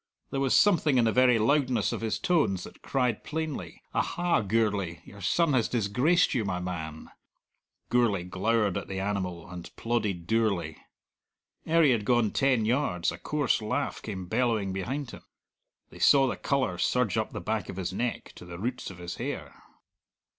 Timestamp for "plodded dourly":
9.75-10.77